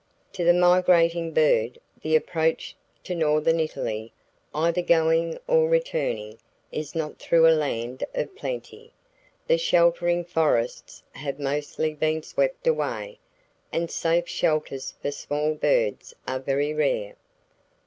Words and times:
To 0.33 0.43
the 0.43 0.51
migrating 0.51 1.31
bird, 1.31 1.79
the 2.01 2.15
approach 2.15 2.75
to 3.03 3.13
northern 3.13 3.59
Italy, 3.59 4.11
either 4.51 4.81
going 4.81 5.37
or 5.45 5.69
returning, 5.69 6.39
is 6.71 6.95
not 6.95 7.19
through 7.19 7.45
a 7.47 7.53
land 7.53 8.03
of 8.15 8.35
plenty. 8.35 8.93
The 9.45 9.59
sheltering 9.59 10.25
forests 10.25 11.03
have 11.11 11.37
mostly 11.39 11.93
been 11.93 12.23
swept 12.23 12.65
away, 12.65 13.19
and 13.71 13.91
safe 13.91 14.27
shelters 14.27 14.95
for 15.03 15.11
small 15.11 15.53
birds 15.53 16.15
are 16.27 16.39
very 16.39 16.73
rare. 16.73 17.13